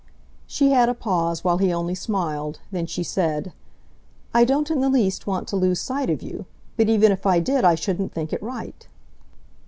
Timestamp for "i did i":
7.27-7.75